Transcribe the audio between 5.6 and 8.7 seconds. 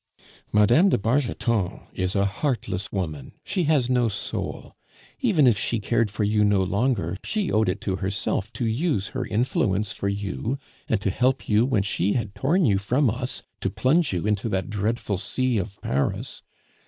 cared for you no longer, she owed it to herself to